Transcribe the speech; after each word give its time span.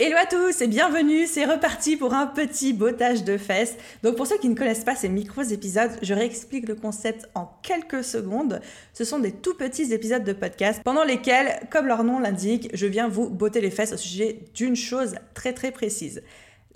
Hello 0.00 0.16
à 0.20 0.26
tous 0.26 0.60
et 0.60 0.66
bienvenue, 0.66 1.24
c'est 1.24 1.44
reparti 1.44 1.96
pour 1.96 2.14
un 2.14 2.26
petit 2.26 2.72
bottage 2.72 3.22
de 3.22 3.38
fesses. 3.38 3.76
Donc 4.02 4.16
pour 4.16 4.26
ceux 4.26 4.38
qui 4.38 4.48
ne 4.48 4.56
connaissent 4.56 4.82
pas 4.82 4.96
ces 4.96 5.08
micros 5.08 5.42
épisodes, 5.42 5.92
je 6.02 6.12
réexplique 6.14 6.66
le 6.66 6.74
concept 6.74 7.28
en 7.36 7.48
quelques 7.62 8.02
secondes. 8.02 8.60
Ce 8.92 9.04
sont 9.04 9.20
des 9.20 9.30
tout 9.30 9.54
petits 9.54 9.92
épisodes 9.92 10.24
de 10.24 10.32
podcast 10.32 10.80
pendant 10.84 11.04
lesquels, 11.04 11.60
comme 11.70 11.86
leur 11.86 12.02
nom 12.02 12.18
l'indique, 12.18 12.70
je 12.74 12.88
viens 12.88 13.06
vous 13.06 13.30
botter 13.30 13.60
les 13.60 13.70
fesses 13.70 13.92
au 13.92 13.96
sujet 13.96 14.40
d'une 14.56 14.74
chose 14.74 15.14
très 15.32 15.52
très 15.52 15.70
précise. 15.70 16.24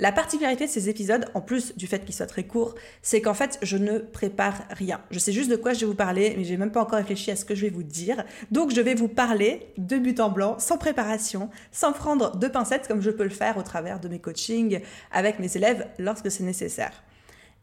La 0.01 0.13
particularité 0.13 0.67
de 0.67 0.71
ces 0.71 0.89
épisodes, 0.89 1.25
en 1.35 1.41
plus 1.41 1.77
du 1.77 1.89
fait 1.89 2.05
qu'ils 2.05 2.15
soient 2.15 2.27
très 2.27 2.45
courts, 2.45 2.77
c'est 3.03 3.21
qu'en 3.21 3.35
fait, 3.35 3.59
je 3.63 3.77
ne 3.77 3.99
prépare 3.99 4.63
rien. 4.71 5.01
Je 5.11 5.19
sais 5.19 5.33
juste 5.33 5.51
de 5.51 5.57
quoi 5.57 5.73
je 5.73 5.81
vais 5.81 5.87
vous 5.87 5.97
parler, 5.97 6.35
mais 6.37 6.45
j'ai 6.45 6.57
même 6.57 6.71
pas 6.71 6.81
encore 6.81 6.99
réfléchi 6.99 7.33
à 7.33 7.37
ce 7.37 7.45
que 7.45 7.57
je 7.57 7.63
vais 7.63 7.71
vous 7.71 7.83
dire. 7.83 8.25
Donc, 8.53 8.73
je 8.73 8.81
vais 8.81 8.95
vous 8.95 9.09
parler 9.09 9.73
de 9.77 9.99
but 9.99 10.21
en 10.21 10.31
blanc, 10.31 10.57
sans 10.61 10.79
préparation, 10.79 11.51
sans 11.73 11.93
prendre 11.93 12.37
de 12.37 12.47
pincettes, 12.47 12.87
comme 12.87 13.01
je 13.01 13.11
peux 13.11 13.25
le 13.25 13.31
faire 13.31 13.57
au 13.57 13.63
travers 13.63 13.99
de 13.99 14.07
mes 14.07 14.21
coachings 14.21 14.81
avec 15.11 15.41
mes 15.41 15.57
élèves 15.57 15.89
lorsque 15.99 16.31
c'est 16.31 16.45
nécessaire. 16.45 17.03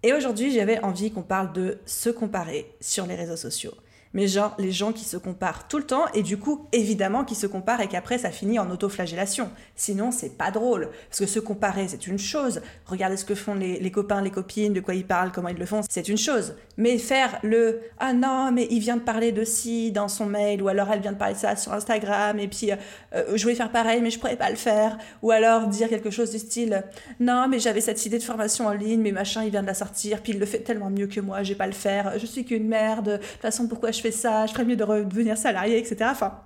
Et 0.03 0.11
aujourd'hui, 0.11 0.51
j'avais 0.51 0.83
envie 0.83 1.11
qu'on 1.11 1.23
parle 1.23 1.53
de 1.53 1.77
se 1.85 2.09
comparer 2.09 2.69
sur 2.81 3.05
les 3.07 3.15
réseaux 3.15 3.38
sociaux 3.38 3.73
mais 4.16 4.27
genre 4.27 4.55
les 4.58 4.71
gens 4.71 4.91
qui 4.91 5.05
se 5.05 5.17
comparent 5.17 5.67
tout 5.67 5.77
le 5.77 5.83
temps 5.83 6.05
et 6.16 6.23
du 6.23 6.38
coup 6.38 6.67
évidemment 6.71 7.23
qui 7.23 7.35
se 7.35 7.45
comparent 7.45 7.81
et 7.81 7.88
qu'après 7.88 8.17
ça 8.17 8.31
finit 8.31 8.57
en 8.57 8.72
autoflagellation. 8.72 9.52
Sinon 9.75 10.11
c'est 10.11 10.35
pas 10.38 10.49
drôle 10.49 10.89
parce 11.09 11.19
que 11.19 11.27
se 11.27 11.39
comparer 11.39 11.88
c'est 11.88 12.07
une 12.07 12.17
chose, 12.17 12.61
regarder 12.88 13.17
ce 13.17 13.25
que 13.25 13.35
font 13.35 13.53
les, 13.53 13.91
copains, 13.91 14.22
les 14.22 14.31
copines, 14.31 14.73
de 14.73 14.80
quoi 14.80 14.95
ils 14.95 15.05
parlent, 15.05 15.31
comment 15.31 15.49
ils 15.49 15.57
le 15.57 15.66
font, 15.67 15.81
c'est 15.88 16.09
une 16.09 16.17
chose. 16.17 16.55
Mais 16.77 16.97
faire 16.97 17.39
le 17.44 17.81
ah 17.99 18.13
non 18.13 18.52
mais 18.52 18.67
il 18.72 18.80
vient 18.80 18.97
de 18.97 19.02
parler 19.02 19.31
de 19.31 19.44
ci 19.44 19.91
dans 19.91 20.07
son 20.07 20.25
mail 20.25 20.63
ou 20.63 20.67
alors 20.67 20.88
elle 20.91 21.02
vient 21.02 21.13
de 21.13 21.17
parler 21.17 21.35
de 21.35 21.39
ça 21.39 21.55
sur 21.55 21.73
Instagram 21.73 22.39
et 22.39 22.47
puis 22.47 22.72
euh, 22.72 22.75
euh, 23.13 23.35
je 23.35 23.44
voulais 23.44 23.55
faire 23.55 23.72
pareil 23.72 24.02
mais 24.02 24.09
je 24.09 24.17
pourrais 24.17 24.38
pas 24.38 24.50
le 24.50 24.55
faire 24.55 24.97
ou 25.22 25.29
alors 25.29 25.67
dire 25.67 25.89
quelque 25.89 26.09
chose 26.09 26.31
du 26.31 26.39
style 26.39 26.83
non 27.19 27.47
mais 27.47 27.59
j'avais 27.59 27.81
cette 27.81 28.03
idée 28.05 28.17
de 28.17 28.23
formation 28.23 28.67
en 28.67 28.72
ligne 28.72 29.02
mais 29.02 29.11
machin 29.11 29.44
il 29.44 29.52
vient 29.52 29.61
de 29.61 29.67
la 29.67 29.73
sortir 29.73 30.22
puis 30.22 30.33
il 30.33 30.39
le 30.39 30.45
fait 30.45 30.59
tellement 30.59 30.89
mieux 30.89 31.07
que 31.07 31.19
moi, 31.19 31.44
j'ai 31.44 31.55
pas 31.55 31.67
le 31.67 31.73
faire, 31.73 32.17
je 32.17 32.25
suis 32.25 32.45
qu'une 32.45 32.67
merde, 32.67 33.05
de 33.05 33.17
toute 33.17 33.41
façon 33.41 33.67
pourquoi 33.67 33.91
je 33.91 34.02
ça, 34.11 34.45
je 34.45 34.53
ferais 34.53 34.65
mieux 34.65 34.75
de 34.75 34.83
redevenir 34.83 35.37
salarié, 35.37 35.77
etc. 35.77 36.09
Enfin, 36.11 36.39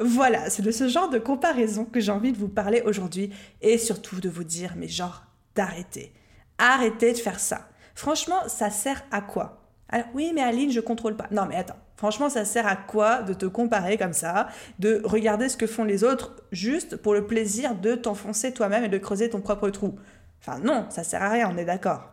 voilà, 0.00 0.50
c'est 0.50 0.62
de 0.62 0.70
ce 0.70 0.88
genre 0.88 1.08
de 1.08 1.18
comparaison 1.18 1.84
que 1.84 2.00
j'ai 2.00 2.12
envie 2.12 2.32
de 2.32 2.38
vous 2.38 2.48
parler 2.48 2.82
aujourd'hui 2.84 3.30
et 3.60 3.78
surtout 3.78 4.20
de 4.20 4.28
vous 4.28 4.44
dire, 4.44 4.74
mais 4.76 4.88
genre, 4.88 5.24
d'arrêter. 5.54 6.12
Arrêtez 6.58 7.12
de 7.12 7.18
faire 7.18 7.40
ça. 7.40 7.68
Franchement, 7.94 8.48
ça 8.48 8.70
sert 8.70 9.04
à 9.10 9.20
quoi? 9.20 9.62
Alors, 9.88 10.06
oui, 10.14 10.32
mais 10.34 10.42
Aline, 10.42 10.70
je 10.70 10.80
contrôle 10.80 11.16
pas. 11.16 11.28
Non, 11.30 11.46
mais 11.46 11.56
attends. 11.56 11.76
Franchement, 11.96 12.30
ça 12.30 12.44
sert 12.44 12.66
à 12.66 12.76
quoi 12.76 13.22
de 13.22 13.34
te 13.34 13.46
comparer 13.46 13.96
comme 13.96 14.14
ça, 14.14 14.48
de 14.78 15.02
regarder 15.04 15.48
ce 15.48 15.56
que 15.56 15.66
font 15.66 15.84
les 15.84 16.02
autres 16.02 16.32
juste 16.50 16.96
pour 16.96 17.14
le 17.14 17.26
plaisir 17.26 17.76
de 17.76 17.94
t'enfoncer 17.94 18.52
toi-même 18.52 18.84
et 18.84 18.88
de 18.88 18.98
creuser 18.98 19.30
ton 19.30 19.40
propre 19.40 19.70
trou? 19.70 19.94
Enfin, 20.40 20.58
non, 20.58 20.86
ça 20.90 21.04
sert 21.04 21.22
à 21.22 21.28
rien, 21.28 21.50
on 21.52 21.56
est 21.56 21.64
d'accord. 21.64 22.10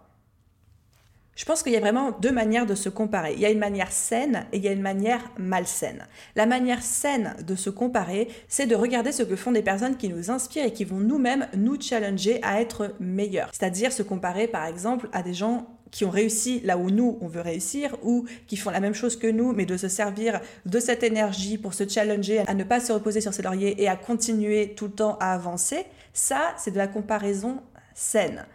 Je 1.39 1.45
pense 1.45 1.63
qu'il 1.63 1.72
y 1.72 1.77
a 1.77 1.79
vraiment 1.79 2.11
deux 2.11 2.33
manières 2.33 2.66
de 2.66 2.75
se 2.75 2.89
comparer. 2.89 3.31
Il 3.33 3.39
y 3.39 3.45
a 3.45 3.50
une 3.50 3.59
manière 3.59 3.94
saine 3.94 4.45
et 4.51 4.57
il 4.57 4.63
y 4.66 4.67
a 4.67 4.73
une 4.73 4.81
manière 4.81 5.23
malsaine. 5.38 6.05
La 6.35 6.45
manière 6.45 6.83
saine 6.83 7.33
de 7.47 7.55
se 7.55 7.69
comparer, 7.69 8.27
c'est 8.50 8.66
de 8.66 8.75
regarder 8.75 9.13
ce 9.13 9.23
que 9.23 9.38
font 9.38 9.53
des 9.53 9.61
personnes 9.61 9.95
qui 9.95 10.09
nous 10.09 10.31
inspirent 10.31 10.66
et 10.66 10.73
qui 10.73 10.83
vont 10.83 11.00
nous-mêmes 11.00 11.47
nous 11.55 11.79
challenger 11.79 12.44
à 12.44 12.59
être 12.59 12.94
meilleurs. 13.00 13.51
C'est-à-dire 13.53 13.94
se 13.94 14.03
comparer 14.03 14.47
par 14.50 14.66
exemple 14.66 15.07
à 15.13 15.23
des 15.23 15.33
gens 15.33 15.66
qui 15.91 16.03
ont 16.03 16.09
réussi 16.09 16.59
là 16.66 16.77
où 16.77 16.89
nous, 16.89 17.17
on 17.22 17.29
veut 17.29 17.39
réussir, 17.39 17.95
ou 18.03 18.25
qui 18.47 18.57
font 18.57 18.69
la 18.69 18.81
même 18.81 18.94
chose 18.94 19.16
que 19.16 19.27
nous, 19.27 19.53
mais 19.53 19.66
de 19.66 19.77
se 19.77 19.88
servir 19.88 20.41
de 20.66 20.79
cette 20.81 21.03
énergie 21.03 21.57
pour 21.57 21.73
se 21.73 21.88
challenger, 21.88 22.39
à 22.47 22.53
ne 22.53 22.66
pas 22.66 22.81
se 22.81 22.91
reposer 22.91 23.21
sur 23.21 23.33
ses 23.33 23.44
lauriers 23.44 23.81
et 23.81 23.88
à 23.88 23.95
continuer 23.95 24.73
tout 24.75 24.88
le 24.88 24.91
temps 24.91 25.17
à 25.21 25.33
avancer, 25.33 25.85
ça, 26.11 26.53
c'est 26.57 26.71
de 26.71 26.77
la 26.77 26.88
comparaison 26.88 27.61
saine. 27.95 28.45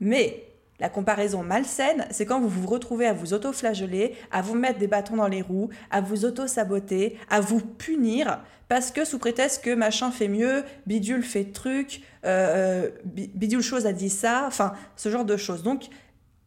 Mais 0.00 0.47
la 0.80 0.88
comparaison 0.88 1.42
malsaine, 1.42 2.06
c'est 2.10 2.26
quand 2.26 2.40
vous 2.40 2.48
vous 2.48 2.66
retrouvez 2.66 3.06
à 3.06 3.12
vous 3.12 3.34
auto-flageller, 3.34 4.14
à 4.30 4.42
vous 4.42 4.54
mettre 4.54 4.78
des 4.78 4.86
bâtons 4.86 5.16
dans 5.16 5.28
les 5.28 5.42
roues, 5.42 5.70
à 5.90 6.00
vous 6.00 6.24
auto-saboter, 6.24 7.18
à 7.28 7.40
vous 7.40 7.60
punir, 7.60 8.40
parce 8.68 8.90
que 8.90 9.04
sous 9.04 9.18
prétexte 9.18 9.64
que 9.64 9.74
machin 9.74 10.10
fait 10.10 10.28
mieux, 10.28 10.62
bidule 10.86 11.22
fait 11.22 11.44
truc, 11.44 12.02
euh, 12.24 12.86
euh 12.86 12.90
bidule 13.04 13.62
chose 13.62 13.86
a 13.86 13.92
dit 13.92 14.10
ça, 14.10 14.44
enfin 14.46 14.72
ce 14.96 15.08
genre 15.08 15.24
de 15.24 15.36
choses. 15.36 15.62
Donc, 15.62 15.88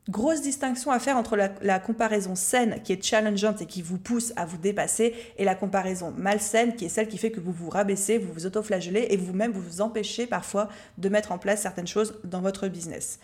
grosse 0.10 0.42
distinction 0.42 0.92
à 0.92 1.00
faire 1.00 1.18
entre 1.18 1.36
la, 1.36 1.80
comparaison 1.80 2.36
saine 2.36 2.82
qui 2.84 2.94
est 2.94 3.04
challengeante 3.04 3.62
et 3.62 3.66
qui 3.66 3.82
vous 3.82 3.98
pousse 3.98 4.34
à 4.36 4.46
vous 4.46 4.58
dépasser 4.58 5.14
et 5.38 5.46
la 5.46 5.56
comparaison 5.56 6.14
malsaine 6.18 6.76
qui 6.76 6.86
est 6.86 6.90
celle 6.90 7.08
qui 7.08 7.18
fait 7.18 7.32
que 7.32 7.40
vous 7.40 7.52
vous 7.52 7.70
rabaissez, 7.70 8.18
vous 8.18 8.34
vous 8.34 8.46
auto-flagellez 8.46 9.08
et 9.10 9.18
vous-même 9.18 9.52
vous 9.52 9.62
vous 9.62 9.82
empêchez 9.82 10.26
parfois 10.26 10.70
de 10.98 11.10
mettre 11.10 11.32
en 11.32 11.38
place 11.38 11.62
certaines 11.62 11.88
choses 11.88 12.20
dans 12.24 12.42
votre 12.42 12.68
business. 12.68 13.20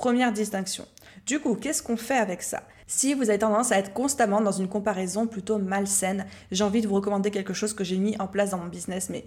Première 0.00 0.32
distinction. 0.32 0.86
Du 1.26 1.40
coup, 1.40 1.54
qu'est-ce 1.54 1.82
qu'on 1.82 1.98
fait 1.98 2.16
avec 2.16 2.42
ça? 2.42 2.62
Si 2.86 3.12
vous 3.12 3.28
avez 3.28 3.38
tendance 3.38 3.70
à 3.70 3.76
être 3.76 3.92
constamment 3.92 4.40
dans 4.40 4.50
une 4.50 4.66
comparaison 4.66 5.26
plutôt 5.26 5.58
malsaine, 5.58 6.24
j'ai 6.50 6.64
envie 6.64 6.80
de 6.80 6.88
vous 6.88 6.94
recommander 6.94 7.30
quelque 7.30 7.52
chose 7.52 7.74
que 7.74 7.84
j'ai 7.84 7.98
mis 7.98 8.16
en 8.18 8.26
place 8.26 8.48
dans 8.50 8.56
mon 8.56 8.68
business, 8.68 9.10
mais 9.10 9.26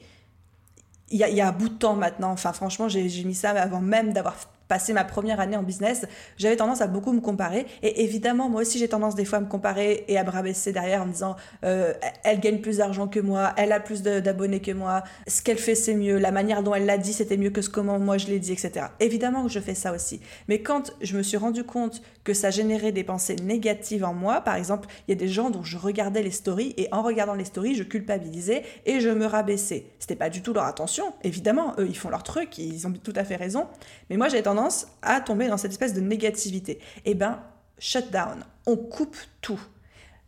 il 1.11 1.19
y, 1.19 1.41
a, 1.41 1.47
un 1.47 1.51
bout 1.51 1.69
de 1.69 1.75
temps 1.75 1.93
maintenant. 1.93 2.31
Enfin, 2.31 2.53
franchement, 2.53 2.89
j'ai 2.89 3.23
mis 3.23 3.35
ça 3.35 3.51
avant 3.51 3.81
même 3.81 4.13
d'avoir 4.13 4.35
passé 4.67 4.93
ma 4.93 5.03
première 5.03 5.39
année 5.39 5.57
en 5.57 5.63
business, 5.63 6.05
j'avais 6.37 6.55
tendance 6.55 6.81
à 6.81 6.87
beaucoup 6.87 7.11
me 7.13 7.21
comparer. 7.21 7.65
Et 7.81 8.03
évidemment, 8.03 8.49
moi 8.49 8.61
aussi, 8.61 8.79
j'ai 8.79 8.87
tendance 8.87 9.15
des 9.15 9.25
fois 9.25 9.39
à 9.39 9.41
me 9.41 9.47
comparer 9.47 10.05
et 10.07 10.17
à 10.17 10.23
me 10.23 10.29
rabaisser 10.29 10.71
derrière 10.71 11.01
en 11.01 11.05
me 11.05 11.11
disant 11.11 11.35
euh, 11.63 11.93
elle 12.23 12.39
gagne 12.39 12.59
plus 12.59 12.77
d'argent 12.77 13.07
que 13.07 13.19
moi, 13.19 13.53
elle 13.57 13.71
a 13.71 13.79
plus 13.79 14.01
d'abonnés 14.01 14.61
que 14.61 14.71
moi, 14.71 15.03
ce 15.27 15.41
qu'elle 15.41 15.57
fait, 15.57 15.75
c'est 15.75 15.95
mieux, 15.95 16.17
la 16.17 16.31
manière 16.31 16.63
dont 16.63 16.73
elle 16.73 16.85
l'a 16.85 16.97
dit, 16.97 17.13
c'était 17.13 17.37
mieux 17.37 17.49
que 17.49 17.61
ce 17.61 17.69
comment 17.69 17.99
moi 17.99 18.17
je 18.17 18.27
l'ai 18.27 18.39
dit, 18.39 18.51
etc. 18.51 18.87
Évidemment 18.99 19.43
que 19.43 19.49
je 19.49 19.59
fais 19.59 19.75
ça 19.75 19.93
aussi. 19.93 20.21
Mais 20.47 20.61
quand 20.61 20.93
je 21.01 21.17
me 21.17 21.23
suis 21.23 21.37
rendu 21.37 21.63
compte 21.63 22.01
que 22.23 22.33
ça 22.33 22.49
générait 22.49 22.91
des 22.91 23.03
pensées 23.03 23.35
négatives 23.35 24.05
en 24.05 24.13
moi, 24.13 24.41
par 24.41 24.55
exemple, 24.55 24.87
il 25.07 25.11
y 25.11 25.13
a 25.13 25.19
des 25.19 25.27
gens 25.27 25.49
dont 25.49 25.63
je 25.63 25.77
regardais 25.77 26.23
les 26.23 26.31
stories 26.31 26.73
et 26.77 26.87
en 26.91 27.01
regardant 27.01 27.33
les 27.33 27.45
stories, 27.45 27.75
je 27.75 27.83
culpabilisais 27.83 28.63
et 28.85 28.99
je 28.99 29.09
me 29.09 29.25
rabaissais. 29.25 29.85
C'était 29.99 30.15
pas 30.15 30.29
du 30.29 30.41
tout 30.41 30.53
leur 30.53 30.65
attention, 30.65 31.13
évidemment, 31.23 31.73
eux, 31.77 31.87
ils 31.87 31.97
font 31.97 32.09
leur 32.09 32.23
truc, 32.23 32.57
ils 32.57 32.87
ont 32.87 32.91
tout 32.91 33.13
à 33.15 33.23
fait 33.23 33.35
raison. 33.35 33.67
Mais 34.09 34.17
moi, 34.17 34.29
j'avais 34.29 34.43
tendance 34.43 34.62
à 35.01 35.21
tomber 35.21 35.47
dans 35.47 35.57
cette 35.57 35.71
espèce 35.71 35.93
de 35.93 36.01
négativité. 36.01 36.79
Eh 37.05 37.15
ben, 37.15 37.41
shut 37.79 38.11
down. 38.11 38.45
On 38.65 38.77
coupe 38.77 39.17
tout. 39.41 39.59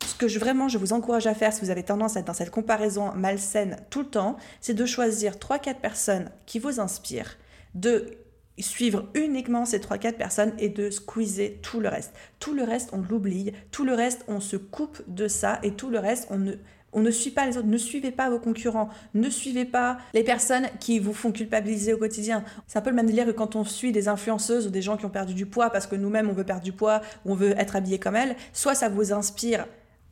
Ce 0.06 0.13
que 0.13 0.25
vraiment 0.38 0.68
je 0.68 0.78
vous 0.78 0.94
encourage 0.94 1.25
à 1.25 1.34
faire 1.34 1.53
si 1.53 1.62
vous 1.62 1.69
avez 1.69 1.84
tendance 1.84 2.16
à 2.16 2.19
être 2.19 2.28
dans 2.28 2.34
cette 2.34 2.51
comparaison 2.51 3.12
malsaine 3.13 3.78
tout 3.90 4.01
le 4.01 4.09
temps, 4.09 4.38
c'est 4.62 4.73
de 4.73 4.85
choisir 4.85 5.35
3-4 5.35 5.79
personnes 5.79 6.31
qui 6.46 6.59
vous 6.59 6.79
inspirent, 6.79 7.38
de 7.73 8.18
suivre 8.59 9.09
uniquement 9.16 9.66
ces 9.66 9.79
3-4 9.79 10.14
personnes 10.14 10.53
et 10.59 10.70
de 10.70 10.90
squeezer 10.90 11.59
tout 11.61 11.79
le 11.79 11.90
reste. 11.90 12.14
Tout 12.40 12.53
le 12.53 12.64
reste, 12.64 12.90
on 12.93 13.02
l'oublie, 13.02 13.53
tout 13.72 13.84
le 13.84 13.93
reste, 13.93 14.23
on 14.28 14.40
se 14.40 14.58
coupe 14.58 15.02
de 15.08 15.28
ça 15.28 15.59
et 15.64 15.72
tout 15.72 15.90
le 15.90 15.99
reste, 15.99 16.28
on 16.29 16.38
ne 16.38 16.53
on 16.95 17.01
ne 17.01 17.11
suit 17.11 17.29
pas 17.29 17.45
les 17.45 17.57
autres, 17.57 17.67
ne 17.67 17.77
suivez 17.77 18.11
pas 18.11 18.29
vos 18.29 18.39
concurrents, 18.39 18.89
ne 19.13 19.29
suivez 19.29 19.65
pas 19.65 19.97
les 20.13 20.23
personnes 20.23 20.67
qui 20.79 20.97
vous 20.97 21.13
font 21.13 21.31
culpabiliser 21.31 21.93
au 21.93 21.97
quotidien. 21.97 22.43
C'est 22.65 22.79
un 22.79 22.81
peu 22.81 22.89
le 22.89 22.95
même 22.95 23.05
délire 23.05 23.25
que 23.25 23.31
quand 23.31 23.55
on 23.55 23.65
suit 23.65 23.91
des 23.91 24.07
influenceuses 24.07 24.65
ou 24.65 24.69
des 24.69 24.81
gens 24.81 24.97
qui 24.97 25.05
ont 25.05 25.09
perdu 25.09 25.33
du 25.33 25.45
poids 25.45 25.69
parce 25.69 25.85
que 25.85 25.95
nous-mêmes 25.95 26.29
on 26.29 26.33
veut 26.33 26.45
perdre 26.45 26.63
du 26.63 26.71
poids 26.71 27.01
ou 27.25 27.33
on 27.33 27.35
veut 27.35 27.51
être 27.59 27.75
habillé 27.75 27.99
comme 27.99 28.15
elles. 28.15 28.35
Soit 28.53 28.75
ça 28.75 28.89
vous 28.89 29.11
inspire 29.11 29.65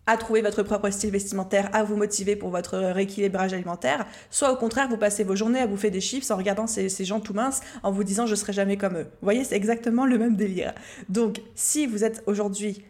à 0.06 0.18
trouver 0.18 0.41
votre 0.41 0.63
propre 0.63 0.89
style 0.89 1.12
vestimentaire, 1.12 1.69
à 1.74 1.83
vous 1.83 1.95
motiver 1.95 2.35
pour 2.35 2.50
votre 2.50 2.77
rééquilibrage 2.77 3.53
alimentaire, 3.53 4.06
soit 4.30 4.51
au 4.51 4.57
contraire, 4.57 4.89
vous 4.89 4.97
passez 4.97 5.24
vos 5.24 5.35
journées 5.35 5.62
à 5.62 5.68
bouffer 5.68 5.91
des 5.91 6.01
chips 6.01 6.30
en 6.30 6.35
regardant 6.35 6.68
ces, 6.68 6.89
gens 7.06 7.21
tout 7.21 7.33
minces, 7.33 7.62
en 7.83 7.91
vous 7.91 8.03
disant 8.03 8.25
je 8.25 8.35
serai 8.35 8.51
jamais 8.51 8.75
comme 8.75 8.97
eux. 8.97 9.03
Vous 9.03 9.25
voyez, 9.25 9.45
c'est 9.45 9.56
exactement 9.56 10.06
le 10.06 10.18
même 10.18 10.35
délire. 10.35 10.74
Donc, 11.07 11.41
si 11.56 11.88
vous 11.88 12.03
êtes 12.03 12.21
aujourd'hui, 12.25 12.83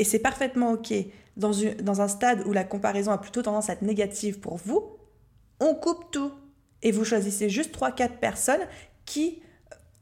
et 0.00 0.04
c'est 0.04 0.18
parfaitement 0.18 0.72
ok, 0.72 0.94
dans, 1.36 2.00
un 2.00 2.08
stade 2.08 2.42
où 2.46 2.52
la 2.52 2.64
comparaison 2.64 3.12
a 3.12 3.18
plutôt 3.18 3.42
tendance 3.42 3.68
à 3.68 3.74
être 3.74 3.82
négative 3.82 4.40
pour 4.40 4.56
vous, 4.56 4.96
on 5.60 5.74
coupe 5.74 6.10
tout. 6.10 6.32
Et 6.82 6.90
vous 6.90 7.04
choisissez 7.04 7.50
juste 7.50 7.78
3-4 7.78 8.18
personnes 8.18 8.62
qui 9.04 9.42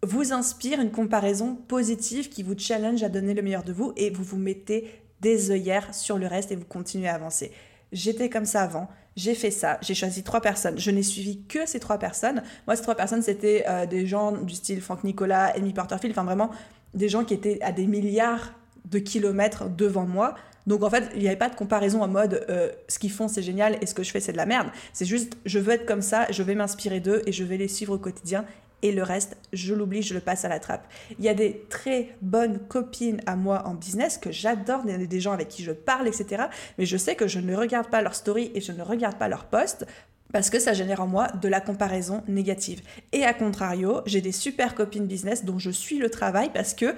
vous 0.04 0.32
inspirent 0.32 0.80
une 0.80 0.92
comparaison 0.92 1.56
positive, 1.56 2.28
qui 2.28 2.44
vous 2.44 2.56
challenge 2.56 3.02
à 3.02 3.08
donner 3.08 3.34
le 3.34 3.42
meilleur 3.42 3.64
de 3.64 3.72
vous 3.72 3.92
et 3.96 4.10
vous 4.10 4.22
vous 4.22 4.36
mettez 4.36 4.88
des 5.20 5.50
œillères 5.50 5.92
sur 5.92 6.16
le 6.16 6.28
reste 6.28 6.52
et 6.52 6.56
vous 6.56 6.64
continuez 6.64 7.08
à 7.08 7.16
avancer. 7.16 7.50
J'étais 7.90 8.30
comme 8.30 8.44
ça 8.44 8.62
avant, 8.62 8.86
j'ai 9.16 9.34
fait 9.34 9.50
ça, 9.50 9.78
j'ai 9.82 9.94
choisi 9.94 10.22
trois 10.22 10.40
personnes. 10.40 10.78
Je 10.78 10.92
n'ai 10.92 11.02
suivi 11.02 11.42
que 11.42 11.66
ces 11.66 11.80
trois 11.80 11.98
personnes. 11.98 12.44
Moi, 12.68 12.76
ces 12.76 12.82
trois 12.82 12.94
personnes, 12.94 13.22
c'était 13.22 13.64
euh, 13.66 13.84
des 13.84 14.06
gens 14.06 14.30
du 14.30 14.54
style 14.54 14.80
Franck 14.80 15.02
Nicolas, 15.02 15.46
Amy 15.56 15.72
Porterfield, 15.72 16.16
enfin 16.16 16.24
vraiment 16.24 16.52
des 16.94 17.08
gens 17.08 17.24
qui 17.24 17.34
étaient 17.34 17.58
à 17.62 17.72
des 17.72 17.88
milliards 17.88 18.52
de 18.90 18.98
kilomètres 18.98 19.68
devant 19.68 20.06
moi. 20.06 20.34
Donc 20.66 20.82
en 20.82 20.90
fait, 20.90 21.10
il 21.14 21.20
n'y 21.20 21.28
avait 21.28 21.36
pas 21.36 21.48
de 21.48 21.54
comparaison 21.54 22.02
en 22.02 22.08
mode 22.08 22.44
euh, 22.50 22.70
ce 22.88 22.98
qu'ils 22.98 23.10
font 23.10 23.28
c'est 23.28 23.42
génial 23.42 23.78
et 23.80 23.86
ce 23.86 23.94
que 23.94 24.02
je 24.02 24.10
fais 24.10 24.20
c'est 24.20 24.32
de 24.32 24.36
la 24.36 24.46
merde. 24.46 24.68
C'est 24.92 25.06
juste 25.06 25.36
je 25.46 25.58
veux 25.58 25.72
être 25.72 25.86
comme 25.86 26.02
ça, 26.02 26.26
je 26.30 26.42
vais 26.42 26.54
m'inspirer 26.54 27.00
d'eux 27.00 27.22
et 27.26 27.32
je 27.32 27.44
vais 27.44 27.56
les 27.56 27.68
suivre 27.68 27.94
au 27.94 27.98
quotidien 27.98 28.44
et 28.82 28.92
le 28.92 29.02
reste, 29.02 29.36
je 29.52 29.74
l'oublie, 29.74 30.02
je 30.02 30.14
le 30.14 30.20
passe 30.20 30.44
à 30.44 30.48
la 30.48 30.60
trappe. 30.60 30.86
Il 31.18 31.24
y 31.24 31.28
a 31.28 31.34
des 31.34 31.64
très 31.68 32.14
bonnes 32.22 32.58
copines 32.68 33.20
à 33.26 33.34
moi 33.34 33.66
en 33.66 33.74
business 33.74 34.18
que 34.18 34.30
j'adore, 34.30 34.84
des 34.84 35.20
gens 35.20 35.32
avec 35.32 35.48
qui 35.48 35.64
je 35.64 35.72
parle, 35.72 36.06
etc. 36.06 36.44
Mais 36.78 36.86
je 36.86 36.96
sais 36.96 37.16
que 37.16 37.26
je 37.26 37.40
ne 37.40 37.56
regarde 37.56 37.88
pas 37.88 38.02
leurs 38.02 38.14
stories 38.14 38.52
et 38.54 38.60
je 38.60 38.72
ne 38.72 38.82
regarde 38.82 39.16
pas 39.16 39.28
leurs 39.28 39.46
posts 39.46 39.84
parce 40.32 40.50
que 40.50 40.58
ça 40.58 40.74
génère 40.74 41.00
en 41.00 41.06
moi 41.06 41.28
de 41.40 41.48
la 41.48 41.60
comparaison 41.60 42.22
négative. 42.28 42.82
Et 43.12 43.24
à 43.24 43.32
contrario, 43.32 44.02
j'ai 44.06 44.20
des 44.20 44.32
super 44.32 44.74
copines 44.74 45.06
business 45.06 45.44
dont 45.44 45.58
je 45.58 45.70
suis 45.70 45.98
le 45.98 46.10
travail 46.10 46.50
parce 46.52 46.74
que 46.74 46.94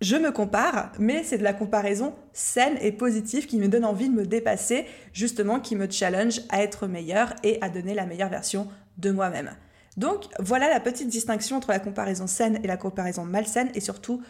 je 0.00 0.16
me 0.16 0.32
compare, 0.32 0.92
mais 0.98 1.22
c'est 1.24 1.38
de 1.38 1.42
la 1.42 1.52
comparaison 1.52 2.14
saine 2.32 2.78
et 2.80 2.92
positive 2.92 3.46
qui 3.46 3.58
me 3.58 3.68
donne 3.68 3.84
envie 3.84 4.08
de 4.08 4.14
me 4.14 4.24
dépasser, 4.24 4.86
justement 5.12 5.60
qui 5.60 5.76
me 5.76 5.90
challenge 5.90 6.40
à 6.48 6.62
être 6.62 6.86
meilleure 6.86 7.34
et 7.42 7.58
à 7.60 7.68
donner 7.68 7.92
la 7.94 8.06
meilleure 8.06 8.30
version 8.30 8.68
de 8.96 9.10
moi-même. 9.10 9.50
Donc 9.96 10.24
voilà 10.38 10.70
la 10.70 10.80
petite 10.80 11.08
distinction 11.08 11.56
entre 11.56 11.70
la 11.70 11.80
comparaison 11.80 12.26
saine 12.26 12.60
et 12.62 12.66
la 12.66 12.76
comparaison 12.76 13.24
malsaine 13.24 13.70
et 13.74 13.80
surtout 13.80 14.22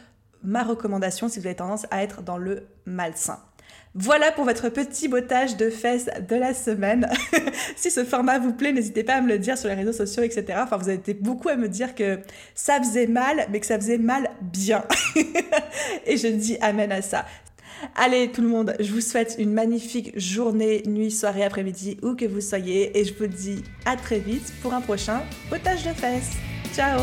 ma 0.42 0.64
recommandation 0.64 1.28
si 1.28 1.38
vous 1.38 1.46
avez 1.46 1.56
tendance 1.56 1.86
à 1.90 2.02
être 2.02 2.22
dans 2.22 2.38
le 2.38 2.66
malsain. 2.86 3.38
Voilà 3.94 4.30
pour 4.30 4.44
votre 4.44 4.68
petit 4.68 5.08
bottage 5.08 5.56
de 5.56 5.68
fesses 5.68 6.08
de 6.28 6.36
la 6.36 6.54
semaine. 6.54 7.08
si 7.76 7.90
ce 7.90 8.04
format 8.04 8.38
vous 8.38 8.52
plaît, 8.52 8.72
n'hésitez 8.72 9.02
pas 9.02 9.14
à 9.14 9.20
me 9.20 9.28
le 9.28 9.38
dire 9.38 9.58
sur 9.58 9.68
les 9.68 9.74
réseaux 9.74 9.92
sociaux, 9.92 10.22
etc. 10.22 10.60
Enfin, 10.62 10.76
vous 10.76 10.88
avez 10.88 10.98
été 10.98 11.12
beaucoup 11.12 11.48
à 11.48 11.56
me 11.56 11.68
dire 11.68 11.96
que 11.96 12.20
ça 12.54 12.78
faisait 12.78 13.08
mal, 13.08 13.46
mais 13.50 13.58
que 13.58 13.66
ça 13.66 13.76
faisait 13.76 13.98
mal 13.98 14.30
bien. 14.40 14.84
Et 16.06 16.16
je 16.16 16.28
dis 16.28 16.56
amen 16.60 16.92
à 16.92 17.02
ça. 17.02 17.26
Allez 17.96 18.30
tout 18.30 18.42
le 18.42 18.48
monde, 18.48 18.74
je 18.78 18.92
vous 18.92 19.00
souhaite 19.00 19.36
une 19.38 19.52
magnifique 19.52 20.12
journée, 20.18 20.82
nuit, 20.86 21.10
soirée, 21.10 21.44
après-midi, 21.44 21.96
où 22.02 22.14
que 22.14 22.26
vous 22.26 22.40
soyez. 22.40 22.96
Et 22.98 23.04
je 23.04 23.14
vous 23.14 23.26
dis 23.26 23.64
à 23.86 23.96
très 23.96 24.18
vite 24.18 24.52
pour 24.62 24.72
un 24.74 24.80
prochain 24.80 25.22
potage 25.48 25.84
de 25.84 25.92
fesses. 25.92 26.36
Ciao 26.74 27.00